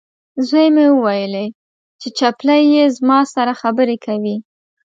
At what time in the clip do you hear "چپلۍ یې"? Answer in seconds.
2.19-2.85